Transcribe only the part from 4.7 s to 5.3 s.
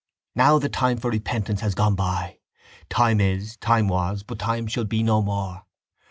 be no